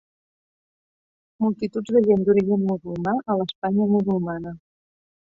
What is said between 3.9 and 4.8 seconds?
musulmana.